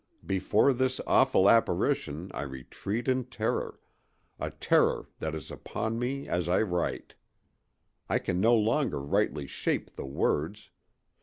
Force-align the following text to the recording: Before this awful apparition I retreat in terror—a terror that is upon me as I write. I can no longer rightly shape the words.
Before 0.25 0.73
this 0.73 0.99
awful 1.05 1.47
apparition 1.47 2.31
I 2.33 2.41
retreat 2.41 3.07
in 3.07 3.25
terror—a 3.25 4.49
terror 4.49 5.07
that 5.19 5.35
is 5.35 5.51
upon 5.51 5.99
me 5.99 6.27
as 6.27 6.49
I 6.49 6.63
write. 6.63 7.13
I 8.09 8.17
can 8.17 8.41
no 8.41 8.55
longer 8.55 8.99
rightly 8.99 9.45
shape 9.45 9.95
the 9.97 10.07
words. 10.07 10.71